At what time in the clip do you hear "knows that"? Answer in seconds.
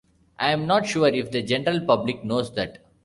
2.23-2.79